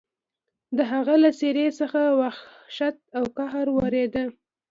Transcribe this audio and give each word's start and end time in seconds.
د 0.77 0.79
هغه 0.91 1.15
له 1.23 1.29
څېرې 1.39 1.67
څخه 1.79 2.01
وحشت 2.19 2.97
او 3.17 3.23
قهر 3.37 3.65
ورېده. 3.77 4.23